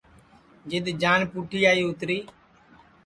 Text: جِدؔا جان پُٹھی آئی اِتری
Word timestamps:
جِدؔا 0.69 0.93
جان 1.01 1.19
پُٹھی 1.31 1.59
آئی 1.69 1.81
اِتری 1.87 2.17